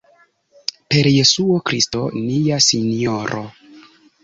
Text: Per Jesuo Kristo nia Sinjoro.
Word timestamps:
Per 0.93 1.09
Jesuo 1.17 1.59
Kristo 1.69 2.03
nia 2.23 2.59
Sinjoro. 2.71 3.47